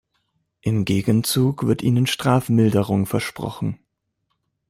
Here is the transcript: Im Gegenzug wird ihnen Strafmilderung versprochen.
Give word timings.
Im 0.61 0.83
Gegenzug 0.83 1.67
wird 1.67 1.83
ihnen 1.83 2.07
Strafmilderung 2.07 3.05
versprochen. 3.05 3.77